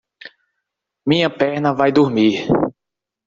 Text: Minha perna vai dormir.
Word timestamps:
Minha 1.05 1.29
perna 1.29 1.75
vai 1.75 1.91
dormir. 1.91 2.47